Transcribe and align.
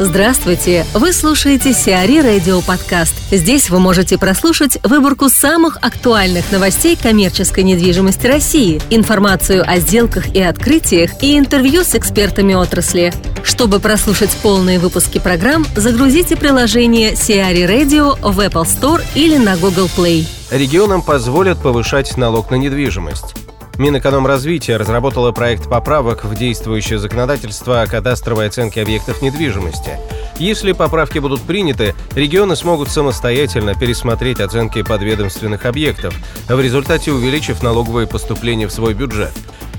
Здравствуйте! 0.00 0.84
Вы 0.92 1.12
слушаете 1.12 1.72
Сиари 1.72 2.18
Радио 2.18 2.60
Подкаст. 2.62 3.14
Здесь 3.30 3.70
вы 3.70 3.78
можете 3.78 4.18
прослушать 4.18 4.76
выборку 4.82 5.28
самых 5.28 5.76
актуальных 5.82 6.50
новостей 6.50 6.98
коммерческой 7.00 7.62
недвижимости 7.62 8.26
России, 8.26 8.82
информацию 8.90 9.62
о 9.64 9.78
сделках 9.78 10.34
и 10.34 10.42
открытиях 10.42 11.22
и 11.22 11.38
интервью 11.38 11.84
с 11.84 11.94
экспертами 11.94 12.54
отрасли. 12.54 13.14
Чтобы 13.44 13.78
прослушать 13.78 14.36
полные 14.42 14.80
выпуски 14.80 15.20
программ, 15.20 15.64
загрузите 15.76 16.34
приложение 16.34 17.14
Сиари 17.14 17.62
Radio 17.62 18.18
в 18.20 18.40
Apple 18.40 18.64
Store 18.64 19.00
или 19.14 19.36
на 19.36 19.56
Google 19.56 19.88
Play. 19.96 20.26
Регионам 20.50 21.02
позволят 21.02 21.62
повышать 21.62 22.16
налог 22.16 22.50
на 22.50 22.56
недвижимость. 22.56 23.43
Минэкономразвития 23.78 24.78
разработала 24.78 25.32
проект 25.32 25.68
поправок 25.68 26.24
в 26.24 26.36
действующее 26.36 26.98
законодательство 26.98 27.82
о 27.82 27.86
кадастровой 27.86 28.46
оценке 28.46 28.82
объектов 28.82 29.20
недвижимости. 29.20 29.98
Если 30.38 30.72
поправки 30.72 31.18
будут 31.18 31.42
приняты, 31.42 31.94
регионы 32.14 32.56
смогут 32.56 32.88
самостоятельно 32.88 33.74
пересмотреть 33.74 34.40
оценки 34.40 34.82
подведомственных 34.82 35.64
объектов, 35.66 36.14
в 36.48 36.60
результате 36.60 37.12
увеличив 37.12 37.62
налоговые 37.62 38.06
поступления 38.06 38.66
в 38.66 38.72
свой 38.72 38.94
бюджет. 38.94 39.32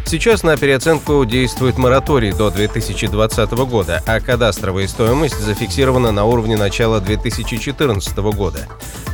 Сейчас 0.05 0.43
на 0.43 0.55
переоценку 0.55 1.25
действует 1.25 1.77
мораторий 1.77 2.31
до 2.31 2.51
2020 2.51 3.51
года, 3.51 4.03
а 4.05 4.19
кадастровая 4.19 4.87
стоимость 4.87 5.39
зафиксирована 5.39 6.11
на 6.11 6.25
уровне 6.25 6.55
начала 6.55 6.99
2014 6.99 8.17
года. 8.17 8.67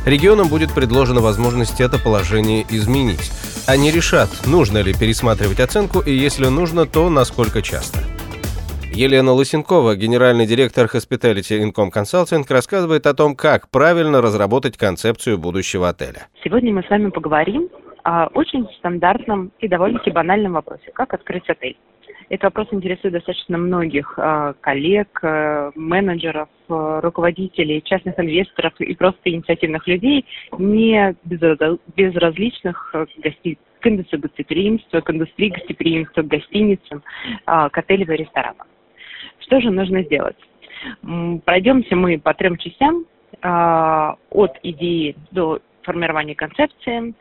Регионам 0.04 0.48
будет 0.48 0.74
предложена 0.74 1.20
возможность 1.20 1.80
это 1.80 1.96
положение 1.96 2.62
изменить. 2.68 3.30
Они 3.68 3.92
решат, 3.92 4.28
нужно 4.46 4.78
ли 4.78 4.92
пересматривать 4.92 5.60
оценку 5.60 6.00
и 6.00 6.10
если 6.10 6.46
нужно, 6.46 6.86
то 6.86 7.08
насколько 7.08 7.62
часто. 7.62 8.00
Елена 8.92 9.32
Лысенкова, 9.32 9.94
генеральный 9.94 10.44
директор 10.44 10.86
Hospitality 10.86 11.62
Income 11.62 11.92
Consulting, 11.94 12.44
рассказывает 12.48 13.06
о 13.06 13.14
том, 13.14 13.36
как 13.36 13.70
правильно 13.70 14.20
разработать 14.20 14.76
концепцию 14.76 15.38
будущего 15.38 15.88
отеля. 15.88 16.26
Сегодня 16.42 16.74
мы 16.74 16.82
с 16.82 16.90
вами 16.90 17.10
поговорим 17.10 17.68
о 18.02 18.26
очень 18.34 18.66
стандартном 18.78 19.52
и 19.60 19.68
довольно-таки 19.68 20.10
банальном 20.10 20.54
вопросе. 20.54 20.90
Как 20.92 21.14
открыть 21.14 21.48
отель? 21.48 21.78
Этот 22.28 22.44
вопрос 22.44 22.68
интересует 22.72 23.14
достаточно 23.14 23.58
многих 23.58 24.14
э, 24.16 24.54
коллег, 24.60 25.18
э, 25.22 25.72
менеджеров, 25.74 26.48
э, 26.68 27.00
руководителей, 27.02 27.82
частных 27.82 28.18
инвесторов 28.18 28.72
и 28.80 28.94
просто 28.94 29.30
инициативных 29.30 29.86
людей, 29.86 30.24
не 30.58 31.14
безразличных 31.24 32.94
гостей 33.18 33.58
к 33.80 33.86
индустрии 33.86 34.20
гостеприимства, 34.20 35.00
к 35.00 35.10
индустрии 35.10 35.48
гостеприимства, 35.48 36.22
к 36.22 36.28
гостиницам, 36.28 37.02
к 37.44 37.70
отелям 37.76 38.12
и 38.12 38.16
ресторанам. 38.16 38.66
Что 39.40 39.60
же 39.60 39.70
нужно 39.70 40.04
сделать? 40.04 40.36
Пройдемся 41.44 41.96
мы 41.96 42.18
по 42.20 42.32
трем 42.32 42.56
частям 42.58 43.04
от 43.42 44.58
идеи 44.62 45.16
до 45.32 45.58
формирования 45.82 46.36
концепции, 46.36 47.12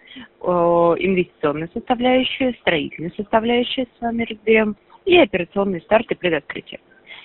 инвестиционной 0.43 1.69
составляющей, 1.73 2.55
строительной 2.61 3.11
составляющей 3.17 3.87
с 3.97 4.01
вами 4.01 4.27
разберем– 4.29 4.75
и 5.05 5.17
операционный 5.17 5.81
старт 5.81 6.11
и 6.11 6.15
предоткрытие. 6.15 6.79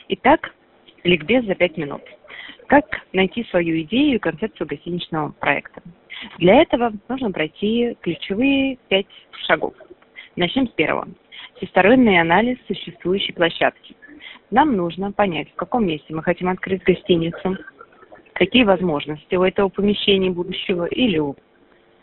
Итак, 0.09 0.55
ликбез 1.05 1.45
за 1.45 1.55
5 1.55 1.77
минут. 1.77 2.03
Как 2.67 2.85
найти 3.13 3.45
свою 3.45 3.81
идею 3.83 4.17
и 4.17 4.19
концепцию 4.19 4.67
гостиничного 4.67 5.33
проекта? 5.33 5.83
Для 6.39 6.63
этого 6.63 6.93
нужно 7.09 7.31
пройти 7.31 7.97
ключевые 8.01 8.79
5 8.89 9.07
шагов. 9.47 9.75
Начнем 10.35 10.67
с 10.67 10.73
первого. 10.73 11.09
Всесторонний 11.57 12.21
анализ 12.21 12.59
существующей 12.67 13.33
площадки. 13.33 13.95
Нам 14.51 14.77
нужно 14.77 15.13
понять, 15.13 15.51
в 15.51 15.55
каком 15.55 15.87
месте 15.87 16.15
мы 16.15 16.23
хотим 16.23 16.49
открыть 16.49 16.83
гостиницу, 16.83 17.57
какие 18.35 18.65
возможности 18.65 19.35
у 19.35 19.43
этого 19.43 19.69
помещения 19.69 20.31
будущего 20.31 20.87
или 20.87 21.19
у 21.19 21.37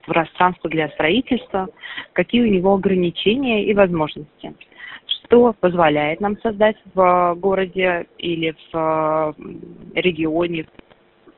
пространства 0.06 0.70
для 0.70 0.90
строительства, 0.90 1.70
какие 2.14 2.42
у 2.42 2.48
него 2.48 2.74
ограничения 2.74 3.66
и 3.66 3.74
возможности 3.74 4.54
что 5.34 5.52
позволяет 5.60 6.22
нам 6.22 6.38
создать 6.42 6.76
в 6.94 7.36
городе 7.40 8.06
или 8.20 8.56
в 8.72 9.36
регионе, 9.96 10.68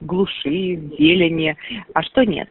в 0.01 0.06
глуши, 0.06 0.75
в 0.75 0.97
зелени, 1.00 1.56
а 1.94 2.03
что 2.03 2.25
нет. 2.25 2.50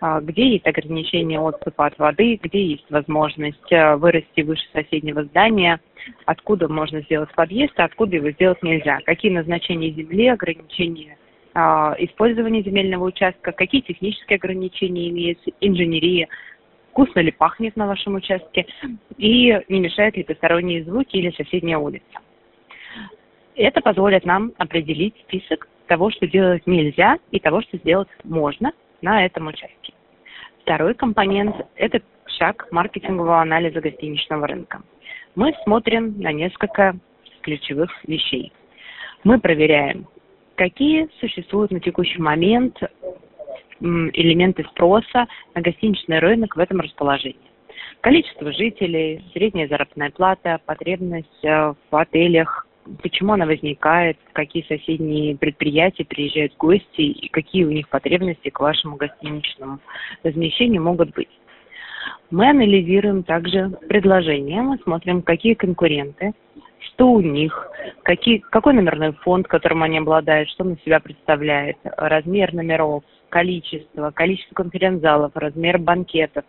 А 0.00 0.20
где 0.20 0.50
есть 0.50 0.66
ограничение 0.66 1.40
отступа 1.40 1.86
от 1.86 1.98
воды, 1.98 2.38
где 2.42 2.62
есть 2.62 2.84
возможность 2.90 3.72
э, 3.72 3.96
вырасти 3.96 4.42
выше 4.42 4.64
соседнего 4.74 5.24
здания, 5.24 5.80
откуда 6.26 6.68
можно 6.68 7.00
сделать 7.00 7.32
подъезд, 7.34 7.72
а 7.80 7.84
откуда 7.84 8.16
его 8.16 8.30
сделать 8.32 8.62
нельзя, 8.62 8.98
какие 9.06 9.32
назначения 9.32 9.88
земли, 9.92 10.28
ограничения 10.28 11.16
а, 11.54 11.96
использования 11.98 12.62
земельного 12.62 13.04
участка, 13.04 13.52
какие 13.52 13.80
технические 13.80 14.36
ограничения 14.36 15.08
имеются, 15.08 15.50
инженерия, 15.62 16.28
вкусно 16.92 17.20
ли 17.20 17.32
пахнет 17.32 17.74
на 17.74 17.86
вашем 17.86 18.14
участке 18.14 18.66
и 19.16 19.58
не 19.68 19.80
мешают 19.80 20.16
ли 20.16 20.24
посторонние 20.24 20.84
звуки 20.84 21.16
или 21.16 21.30
соседняя 21.30 21.78
улица. 21.78 22.18
Это 23.56 23.80
позволит 23.80 24.24
нам 24.24 24.52
определить 24.58 25.14
список 25.26 25.68
того, 25.86 26.10
что 26.10 26.26
делать 26.26 26.66
нельзя 26.66 27.18
и 27.30 27.40
того, 27.40 27.62
что 27.62 27.78
сделать 27.78 28.08
можно 28.24 28.72
на 29.00 29.24
этом 29.24 29.46
участке. 29.46 29.94
Второй 30.62 30.94
компонент– 30.94 31.56
это 31.76 32.00
шаг 32.38 32.68
маркетингового 32.70 33.40
анализа 33.40 33.80
гостиничного 33.80 34.46
рынка. 34.46 34.82
Мы 35.34 35.54
смотрим 35.64 36.20
на 36.20 36.30
несколько 36.32 36.96
ключевых 37.40 37.90
вещей. 38.06 38.52
Мы 39.24 39.40
проверяем, 39.40 40.06
какие 40.56 41.08
существуют 41.20 41.70
на 41.72 41.80
текущий 41.80 42.20
момент 42.20 42.78
элементы 43.82 44.64
спроса 44.70 45.26
на 45.54 45.60
гостиничный 45.60 46.18
рынок 46.20 46.56
в 46.56 46.60
этом 46.60 46.80
расположении. 46.80 47.36
Количество 48.00 48.52
жителей, 48.52 49.24
средняя 49.32 49.68
заработная 49.68 50.10
плата, 50.10 50.60
потребность 50.66 51.44
э, 51.44 51.74
в 51.90 51.96
отелях, 51.96 52.66
почему 53.02 53.32
она 53.32 53.46
возникает, 53.46 54.18
какие 54.32 54.64
соседние 54.64 55.36
предприятия 55.36 56.04
приезжают 56.04 56.56
гости 56.56 57.00
и 57.00 57.28
какие 57.28 57.64
у 57.64 57.70
них 57.70 57.88
потребности 57.88 58.50
к 58.50 58.60
вашему 58.60 58.96
гостиничному 58.96 59.78
размещению 60.24 60.82
могут 60.82 61.14
быть. 61.14 61.28
Мы 62.30 62.48
анализируем 62.48 63.22
также 63.22 63.70
предложения, 63.88 64.62
мы 64.62 64.78
смотрим, 64.78 65.22
какие 65.22 65.54
конкуренты, 65.54 66.32
что 66.86 67.12
у 67.12 67.20
них, 67.20 67.68
какие, 68.02 68.38
какой 68.38 68.74
номерной 68.74 69.12
фонд, 69.12 69.46
которым 69.48 69.82
они 69.82 69.98
обладают, 69.98 70.48
что 70.50 70.64
он 70.64 70.74
из 70.74 70.82
себя 70.82 71.00
представляет, 71.00 71.76
размер 71.84 72.52
номеров, 72.52 73.04
количество, 73.28 74.10
количество 74.10 74.54
конференц-залов, 74.54 75.32
размер 75.34 75.78
банкетов, 75.78 76.44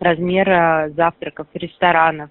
размер 0.00 0.48
э, 0.48 0.90
завтраков, 0.90 1.46
ресторанов, 1.54 2.30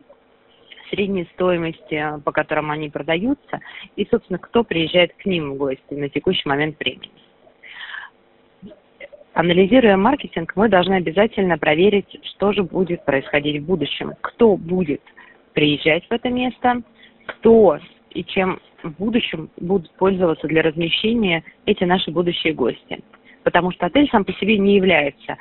средней 0.89 1.27
стоимости, 1.33 1.95
э, 1.95 2.19
по 2.19 2.31
которым 2.31 2.71
они 2.71 2.89
продаются, 2.89 3.59
и, 3.95 4.07
собственно, 4.09 4.37
кто 4.37 4.63
приезжает 4.63 5.13
к 5.16 5.25
ним 5.25 5.53
в 5.53 5.57
гости 5.57 5.93
на 5.93 6.09
текущий 6.09 6.47
момент 6.47 6.77
времени. 6.79 7.11
Анализируя 9.33 9.97
маркетинг, 9.97 10.53
мы 10.55 10.69
должны 10.69 10.93
обязательно 10.93 11.57
проверить, 11.57 12.19
что 12.23 12.53
же 12.53 12.63
будет 12.63 13.03
происходить 13.03 13.61
в 13.61 13.66
будущем, 13.66 14.13
кто 14.22 14.55
будет 14.55 15.01
приезжать 15.53 16.05
в 16.07 16.11
это 16.11 16.29
место, 16.29 16.83
кто 17.25 17.79
и 18.11 18.23
чем 18.23 18.59
в 18.83 18.91
будущем 18.91 19.49
будут 19.57 19.91
пользоваться 19.95 20.47
для 20.47 20.61
размещения 20.61 21.43
эти 21.65 21.83
наши 21.83 22.11
будущие 22.11 22.53
гости 22.53 23.03
потому 23.45 23.71
что 23.71 23.85
отель 23.85 24.09
сам 24.09 24.25
по 24.25 24.33
себе 24.33 24.57
не 24.57 24.75
является 24.75 25.37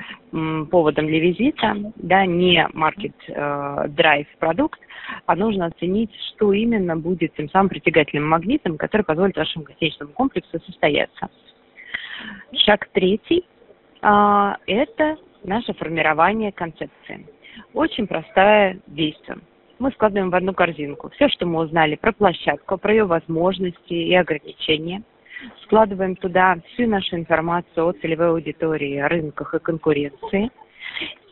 поводом 0.71 1.07
для 1.07 1.21
визита, 1.21 1.75
да, 1.97 2.27
не 2.27 2.69
маркет-драйв 2.75 4.27
э, 4.27 4.39
продукт, 4.39 4.79
а 5.25 5.35
нужно 5.35 5.67
оценить, 5.67 6.11
что 6.29 6.53
именно 6.53 6.97
будет 6.97 7.35
тем 7.35 7.49
самым 7.49 7.71
притягательным 7.71 8.29
магнитом, 8.29 8.77
который 8.77 9.03
позволит 9.03 9.37
вашему 9.37 9.65
гостиничному 9.65 10.13
комплексу 10.13 10.61
состояться. 10.67 11.31
Шаг 12.53 12.89
третий 12.93 13.47
э,– 14.03 14.53
это 14.67 15.17
наше 15.43 15.73
формирование 15.73 16.53
концепции. 16.53 17.27
Очень 17.73 18.07
простая 18.07 18.79
действие. 18.87 19.39
Мы 19.79 19.91
складываем 19.93 20.31
в 20.31 20.35
одну 20.35 20.55
корзинку 20.55 21.11
все, 21.11 21.29
что 21.29 21.47
мы 21.47 21.61
узнали 21.61 21.97
про 21.97 22.13
площадку, 22.13 22.79
про 22.79 22.93
ее 22.93 23.05
возможности 23.05 23.93
и 23.93 24.15
ограничения– 24.15 25.03
складываем 25.65 26.17
туда 26.17 26.57
всю 26.69 26.87
нашу 26.87 27.17
информацию 27.17 27.87
о 27.87 27.93
целевой 27.93 28.29
аудитории, 28.29 29.01
рынках 29.01 29.55
и 29.55 29.59
конкуренции. 29.59 30.51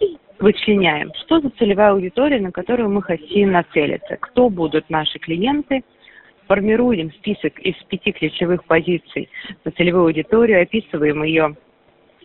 И 0.01 0.17
вычленяем, 0.39 1.13
что 1.23 1.41
за 1.41 1.51
целевая 1.51 1.93
аудитория, 1.93 2.41
на 2.41 2.53
которую 2.53 2.91
мы 2.91 3.03
хотим 3.03 3.53
нацелиться, 3.53 4.17
кто 4.17 4.49
будут 4.49 4.89
наши 4.91 5.19
клиенты, 5.19 5.85
формируем 6.49 7.13
список 7.13 7.59
из 7.61 7.77
пяти 7.85 8.13
ключевых 8.13 8.65
позиций 8.65 9.29
на 9.65 9.71
целевую 9.73 10.07
аудиторию, 10.07 10.63
описываем 10.63 11.23
ее 11.23 11.57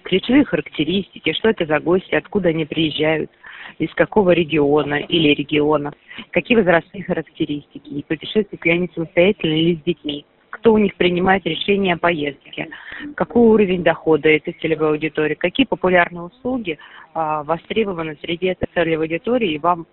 ключевые 0.08 0.46
характеристики, 0.46 1.34
что 1.34 1.50
это 1.50 1.66
за 1.66 1.80
гости, 1.80 2.16
откуда 2.16 2.50
они 2.50 2.66
приезжают, 2.66 3.30
из 3.78 3.94
какого 3.94 4.32
региона 4.32 4.96
или 4.96 5.34
регионов, 5.34 5.94
какие 6.32 6.58
возрастные 6.58 7.04
характеристики, 7.04 7.90
и 7.90 8.04
путешествуют 8.04 8.64
ли 8.66 8.72
они 8.72 8.90
самостоятельно 8.96 9.54
или 9.54 9.76
с 9.76 9.84
детьми 9.84 10.26
кто 10.50 10.74
у 10.74 10.78
них 10.80 10.96
принимает 10.96 11.46
решение 11.46 11.94
о 11.94 11.98
поездке, 11.98 12.70
какой 13.16 13.44
уровень 13.44 13.84
дохода 13.84 14.28
этой 14.28 14.54
целевой 14.54 14.90
аудитории, 14.90 15.36
какие 15.36 15.68
популярные 15.68 16.24
услуги 16.24 16.80
а, 17.14 17.44
востребованы 17.44 18.18
среди 18.22 18.48
этой 18.48 18.68
целевой 18.74 19.06
аудитории, 19.06 19.52
и 19.52 19.60
вам 19.60 19.86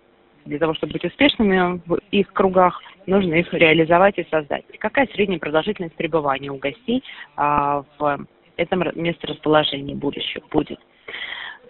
для 0.45 0.57
того, 0.57 0.73
чтобы 0.73 0.93
быть 0.93 1.05
успешными 1.05 1.81
в 1.85 1.99
их 2.11 2.31
кругах, 2.33 2.81
нужно 3.05 3.35
их 3.35 3.53
реализовать 3.53 4.17
и 4.17 4.27
создать. 4.31 4.63
какая 4.79 5.07
средняя 5.07 5.39
продолжительность 5.39 5.95
пребывания 5.95 6.49
у 6.49 6.57
гостей 6.57 7.03
а, 7.35 7.83
в 7.99 8.25
этом 8.57 8.83
месторасположении 8.95 9.93
будущего 9.93 10.43
будет. 10.51 10.79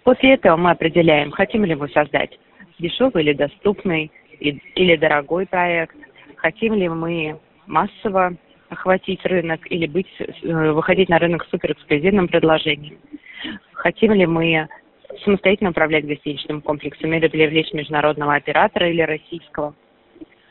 После 0.04 0.34
этого 0.34 0.56
мы 0.56 0.70
определяем, 0.70 1.30
хотим 1.30 1.64
ли 1.64 1.74
мы 1.74 1.88
создать 1.88 2.38
дешевый 2.78 3.24
или 3.24 3.32
доступный 3.32 4.10
или 4.38 4.96
дорогой 4.96 5.46
проект, 5.46 5.96
хотим 6.36 6.74
ли 6.74 6.88
мы 6.88 7.38
массово 7.66 8.36
охватить 8.68 9.24
рынок 9.24 9.60
или 9.70 9.86
быть, 9.86 10.06
э, 10.18 10.72
выходить 10.72 11.08
на 11.08 11.18
рынок 11.18 11.44
с 11.44 11.50
суперэксклюзивным 11.50 12.28
предложением. 12.28 12.98
Хотим 13.72 14.12
ли 14.12 14.26
мы 14.26 14.68
самостоятельно 15.24 15.70
управлять 15.70 16.06
гостиничным 16.06 16.60
комплексом 16.60 17.12
или 17.12 17.28
привлечь 17.28 17.72
международного 17.72 18.34
оператора 18.34 18.88
или 18.88 19.02
российского? 19.02 19.74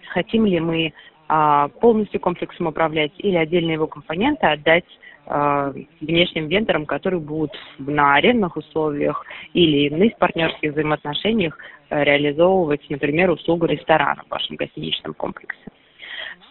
Хотим 0.08 0.46
ли 0.46 0.60
мы 0.60 0.94
а, 1.28 1.68
полностью 1.68 2.20
комплексом 2.20 2.68
управлять 2.68 3.12
или 3.18 3.36
отдельные 3.36 3.74
его 3.74 3.88
компоненты 3.88 4.46
отдать 4.46 4.86
внешним 5.28 6.48
вендорам, 6.48 6.86
которые 6.86 7.20
будут 7.20 7.52
на 7.80 8.16
арендных 8.16 8.58
условиях 8.58 9.26
или 9.54 9.88
иных 9.88 10.18
партнерских 10.18 10.74
взаимоотношениях 10.74 11.58
а, 11.90 12.04
реализовывать, 12.04 12.88
например, 12.90 13.32
услугу 13.32 13.66
ресторана 13.66 14.24
в 14.24 14.30
вашем 14.30 14.56
гостиничном 14.56 15.14
комплексе. 15.16 15.60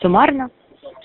Суммарно, 0.00 0.50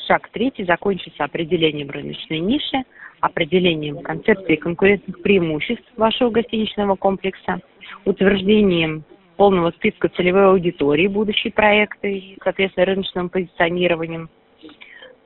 шаг 0.08 0.30
третий 0.32 0.66
закончится 0.66 1.24
определением 1.24 1.90
рыночной 1.90 2.40
ниши, 2.40 2.84
определением 3.20 4.02
концепции 4.02 4.56
конкурентных 4.56 5.22
преимуществ 5.22 5.86
вашего 5.98 6.30
гостиничного 6.32 6.96
комплекса, 6.96 7.60
утверждением 8.06 9.04
полного 9.38 9.72
списка 9.72 10.10
целевой 10.10 10.48
аудитории 10.48 11.08
будущей 11.08 11.50
проекты, 11.50 12.36
соответственно, 12.44 12.86
рыночным 12.88 13.30
позиционированием, 13.30 14.30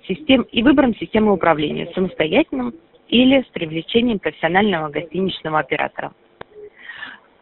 систем 0.07 0.43
и 0.43 0.63
выбором 0.63 0.95
системы 0.95 1.33
управления 1.33 1.91
самостоятельным 1.93 2.73
или 3.07 3.41
с 3.41 3.45
привлечением 3.47 4.19
профессионального 4.19 4.89
гостиничного 4.89 5.59
оператора. 5.59 6.13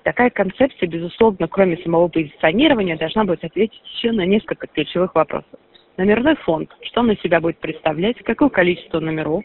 Такая 0.03 0.31
концепция, 0.31 0.87
безусловно, 0.87 1.47
кроме 1.47 1.77
самого 1.77 2.07
позиционирования, 2.07 2.97
должна 2.97 3.23
будет 3.23 3.43
ответить 3.43 3.81
еще 3.93 4.11
на 4.11 4.25
несколько 4.25 4.67
ключевых 4.67 5.13
вопросов. 5.13 5.59
Номерной 5.97 6.35
фонд, 6.37 6.71
что 6.81 7.01
он 7.01 7.11
из 7.11 7.21
себя 7.21 7.39
будет 7.39 7.59
представлять, 7.59 8.17
какое 8.23 8.49
количество 8.49 8.99
номеров, 8.99 9.43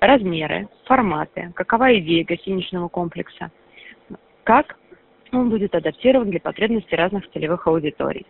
размеры, 0.00 0.68
форматы, 0.84 1.52
какова 1.54 1.96
идея 1.98 2.24
гостиничного 2.24 2.88
комплекса, 2.88 3.52
как 4.42 4.76
он 5.32 5.50
будет 5.50 5.74
адаптирован 5.74 6.30
для 6.30 6.40
потребностей 6.40 6.96
разных 6.96 7.30
целевых 7.30 7.66
аудиторий. 7.66 8.26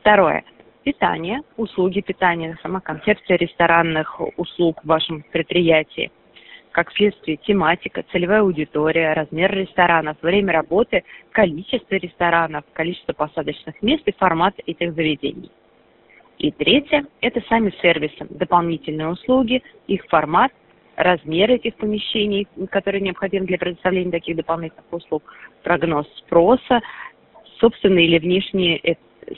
Второе. 0.00 0.44
Питание, 0.84 1.40
услуги 1.56 2.02
питания, 2.02 2.58
сама 2.62 2.80
концепция 2.80 3.38
ресторанных 3.38 4.20
услуг 4.36 4.80
в 4.84 4.86
вашем 4.86 5.24
предприятии. 5.32 6.12
Как 6.72 6.92
следствие, 6.92 7.38
тематика, 7.38 8.04
целевая 8.12 8.42
аудитория, 8.42 9.14
размер 9.14 9.54
ресторанов, 9.54 10.18
время 10.20 10.52
работы, 10.52 11.02
количество 11.30 11.94
ресторанов, 11.94 12.64
количество 12.74 13.14
посадочных 13.14 13.80
мест 13.80 14.02
и 14.04 14.12
формат 14.12 14.56
этих 14.66 14.92
заведений. 14.92 15.50
И 16.36 16.50
третье– 16.50 17.06
это 17.22 17.40
сами 17.48 17.72
сервисы, 17.80 18.26
дополнительные 18.28 19.08
услуги, 19.08 19.62
их 19.86 20.04
формат, 20.10 20.52
размер 20.96 21.50
этих 21.50 21.76
помещений, 21.76 22.46
которые 22.70 23.00
необходимы 23.00 23.46
для 23.46 23.56
предоставления 23.56 24.10
таких 24.10 24.36
дополнительных 24.36 24.84
услуг, 24.90 25.22
прогноз 25.62 26.06
спроса, 26.18 26.82
собственные 27.58 28.04
или 28.04 28.18
внешние 28.18 28.78
э, 28.82 28.96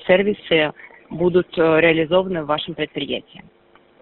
сервисы 0.09 0.73
будут 1.11 1.49
э, 1.59 1.81
реализованы 1.81 2.43
в 2.43 2.47
вашем 2.47 2.75
предприятии. 2.75 3.45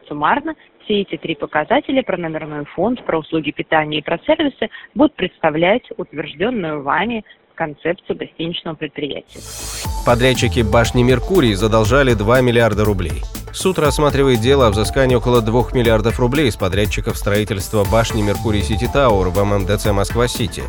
Суммарно 0.09 0.55
все 0.85 1.01
эти 1.01 1.17
три 1.17 1.35
показателя 1.35 2.03
про 2.03 2.17
номерной 2.17 2.65
фонд, 2.67 3.05
про 3.05 3.19
услуги 3.19 3.51
питания 3.51 3.99
и 3.99 4.03
про 4.03 4.19
сервисы 4.19 4.69
будут 4.95 5.15
представлять 5.15 5.85
утвержденную 5.97 6.83
вами 6.83 7.25
концепцию 7.55 8.19
гостиничного 8.19 8.75
предприятия. 8.75 9.39
Подрядчики 10.05 10.61
башни 10.61 11.03
«Меркурий» 11.03 11.55
задолжали 11.55 12.15
2 12.15 12.41
миллиарда 12.43 12.85
рублей. 12.85 13.23
Суд 13.53 13.79
рассматривает 13.79 14.41
дело 14.41 14.67
о 14.67 14.71
взыскании 14.71 15.15
около 15.15 15.41
2 15.41 15.73
миллиардов 15.73 16.19
рублей 16.19 16.50
с 16.50 16.57
подрядчиков 16.57 17.17
строительства 17.17 17.85
башни 17.91 18.21
«Меркурий 18.21 18.62
Сити 18.62 18.89
Тауэр» 18.93 19.29
в 19.29 19.43
ММДЦ 19.43 19.93
«Москва-Сити». 19.93 20.62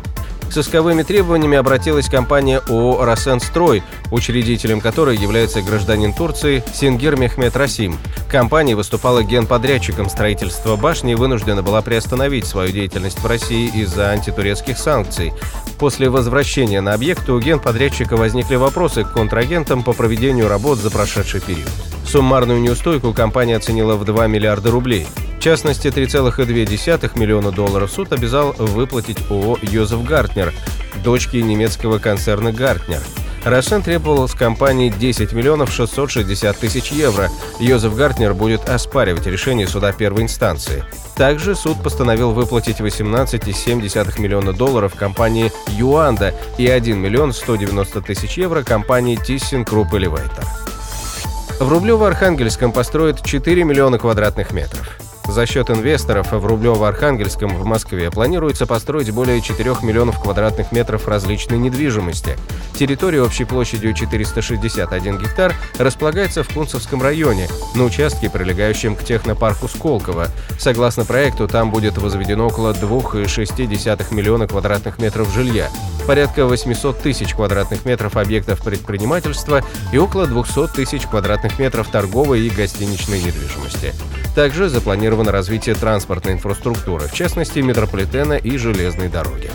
С 0.50 0.58
исковыми 0.58 1.02
требованиями 1.02 1.58
обратилась 1.58 2.08
компания 2.08 2.60
ООО 2.68 3.04
«Росенстрой», 3.04 3.82
учредителем 4.10 4.80
которой 4.80 5.16
является 5.16 5.60
гражданин 5.60 6.12
Турции 6.12 6.62
Сингир 6.72 7.16
Мехмед 7.16 7.56
Расим. 7.56 7.98
Компания 8.30 8.74
выступала 8.74 9.22
генподрядчиком 9.22 10.08
строительства 10.08 10.76
башни 10.76 11.12
и 11.12 11.14
вынуждена 11.14 11.62
была 11.62 11.82
приостановить 11.82 12.46
свою 12.46 12.72
деятельность 12.72 13.20
в 13.20 13.26
России 13.26 13.70
из-за 13.82 14.10
антитурецких 14.10 14.78
санкций. 14.78 15.32
После 15.78 16.08
возвращения 16.08 16.80
на 16.80 16.94
объект 16.94 17.28
у 17.28 17.38
генподрядчика 17.38 18.16
возникли 18.16 18.56
вопросы 18.56 19.04
к 19.04 19.12
контрагентам 19.12 19.82
по 19.82 19.92
проведению 19.92 20.48
работ 20.48 20.78
за 20.78 20.90
прошедший 20.90 21.40
период. 21.40 21.70
Суммарную 22.06 22.60
неустойку 22.60 23.12
компания 23.12 23.56
оценила 23.56 23.96
в 23.96 24.04
2 24.04 24.26
миллиарда 24.28 24.70
рублей. 24.70 25.06
Частности, 25.46 25.86
3,2 25.86 27.20
миллиона 27.20 27.52
долларов 27.52 27.92
суд 27.92 28.12
обязал 28.12 28.52
выплатить 28.58 29.18
ООО 29.30 29.58
«Йозеф 29.62 30.02
Гартнер», 30.02 30.52
дочке 31.04 31.40
немецкого 31.40 31.98
концерна 31.98 32.50
«Гартнер». 32.50 32.98
Рошен 33.44 33.80
требовал 33.80 34.26
с 34.26 34.34
компании 34.34 34.90
10 34.90 35.32
миллионов 35.34 35.70
660 35.70 36.58
тысяч 36.58 36.90
евро. 36.90 37.30
Йозеф 37.60 37.94
Гартнер 37.94 38.34
будет 38.34 38.68
оспаривать 38.68 39.28
решение 39.28 39.68
суда 39.68 39.92
первой 39.92 40.24
инстанции. 40.24 40.82
Также 41.14 41.54
суд 41.54 41.80
постановил 41.80 42.32
выплатить 42.32 42.80
18,7 42.80 44.20
миллиона 44.20 44.52
долларов 44.52 44.96
компании 44.96 45.52
«Юанда» 45.68 46.34
и 46.58 46.66
1 46.66 46.98
миллион 46.98 47.32
190 47.32 48.00
тысяч 48.00 48.36
евро 48.36 48.64
компании 48.64 49.16
«ThyssenKrupp 49.16 49.92
Elevator». 49.92 50.44
В 51.60 51.72
Рублево-Архангельском 51.72 52.72
построят 52.72 53.22
4 53.22 53.62
миллиона 53.62 54.00
квадратных 54.00 54.50
метров. 54.50 55.05
За 55.28 55.44
счет 55.44 55.70
инвесторов 55.70 56.32
в 56.32 56.46
Рублево-Архангельском 56.46 57.56
в 57.56 57.64
Москве 57.64 58.10
планируется 58.10 58.66
построить 58.66 59.10
более 59.10 59.40
4 59.40 59.76
миллионов 59.82 60.22
квадратных 60.22 60.72
метров 60.72 61.08
различной 61.08 61.58
недвижимости. 61.58 62.38
Территория 62.74 63.22
общей 63.22 63.44
площадью 63.44 63.92
461 63.92 65.18
гектар 65.18 65.54
располагается 65.78 66.42
в 66.42 66.48
Кунцевском 66.48 67.02
районе, 67.02 67.48
на 67.74 67.84
участке, 67.84 68.30
прилегающем 68.30 68.94
к 68.94 69.04
технопарку 69.04 69.68
Сколково. 69.68 70.28
Согласно 70.58 71.04
проекту, 71.04 71.48
там 71.48 71.70
будет 71.70 71.98
возведено 71.98 72.46
около 72.46 72.72
2,6 72.72 74.14
миллиона 74.14 74.46
квадратных 74.46 74.98
метров 74.98 75.32
жилья, 75.32 75.68
порядка 76.06 76.46
800 76.46 77.00
тысяч 77.00 77.34
квадратных 77.34 77.84
метров 77.84 78.16
объектов 78.16 78.62
предпринимательства 78.62 79.62
и 79.92 79.98
около 79.98 80.26
200 80.26 80.68
тысяч 80.68 81.02
квадратных 81.06 81.58
метров 81.58 81.88
торговой 81.88 82.42
и 82.42 82.50
гостиничной 82.50 83.18
недвижимости. 83.18 83.92
Также 84.36 84.68
запланировано 84.68 85.32
развитие 85.32 85.74
транспортной 85.74 86.34
инфраструктуры, 86.34 87.08
в 87.08 87.14
частности 87.14 87.60
метрополитена 87.60 88.34
и 88.34 88.58
железной 88.58 89.08
дороги. 89.08 89.50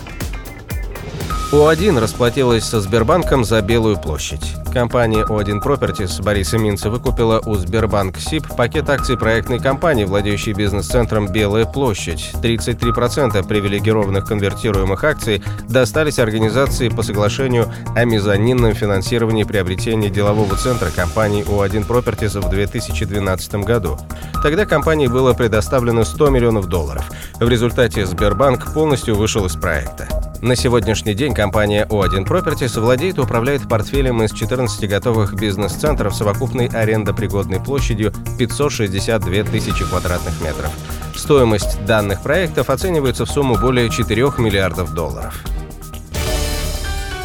О1 1.52 2.00
расплатилась 2.00 2.64
со 2.64 2.80
Сбербанком 2.80 3.44
за 3.44 3.60
Белую 3.60 3.98
площадь. 3.98 4.54
Компания 4.72 5.22
O1 5.22 5.62
Properties 5.62 6.22
Бориса 6.22 6.56
Минца 6.56 6.88
выкупила 6.88 7.42
у 7.44 7.56
Сбербанк 7.56 8.16
СИП 8.16 8.56
пакет 8.56 8.88
акций 8.88 9.18
проектной 9.18 9.58
компании, 9.58 10.04
владеющей 10.04 10.54
бизнес-центром 10.54 11.30
«Белая 11.30 11.66
площадь». 11.66 12.30
33% 12.42 13.46
привилегированных 13.46 14.24
конвертируемых 14.24 15.04
акций 15.04 15.42
достались 15.68 16.18
организации 16.18 16.88
по 16.88 17.02
соглашению 17.02 17.70
о 17.94 18.06
мезонинном 18.06 18.72
финансировании 18.72 19.44
приобретения 19.44 20.08
делового 20.08 20.56
центра 20.56 20.88
компании 20.88 21.44
O1 21.44 21.86
Properties 21.86 22.40
в 22.40 22.48
2012 22.48 23.54
году. 23.56 23.98
Тогда 24.42 24.64
компании 24.64 25.06
было 25.06 25.34
предоставлено 25.34 26.04
100 26.04 26.30
миллионов 26.30 26.68
долларов. 26.68 27.04
В 27.38 27.46
результате 27.46 28.06
Сбербанк 28.06 28.72
полностью 28.72 29.16
вышел 29.16 29.44
из 29.44 29.52
проекта. 29.54 30.08
На 30.42 30.56
сегодняшний 30.56 31.14
день 31.14 31.34
компания 31.34 31.86
O1 31.88 32.26
Properties 32.26 32.80
владеет 32.80 33.16
и 33.16 33.20
управляет 33.20 33.68
портфелем 33.68 34.24
из 34.24 34.32
14 34.32 34.88
готовых 34.88 35.34
бизнес-центров 35.34 36.16
совокупной 36.16 36.66
арендопригодной 36.66 37.60
площадью 37.60 38.12
562 38.40 39.44
тысячи 39.44 39.84
квадратных 39.84 40.40
метров. 40.42 40.72
Стоимость 41.14 41.84
данных 41.84 42.24
проектов 42.24 42.70
оценивается 42.70 43.24
в 43.24 43.30
сумму 43.30 43.56
более 43.56 43.88
4 43.88 44.32
миллиардов 44.38 44.92
долларов. 44.94 45.44